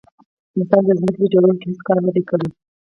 انسان 0.57 0.81
د 0.87 0.89
ځمکې 0.99 1.19
په 1.23 1.27
جوړولو 1.33 1.59
کې 1.59 1.67
هیڅ 1.71 1.79
کار 1.87 1.99
نه 2.07 2.11
دی 2.15 2.23
کړی. 2.29 2.47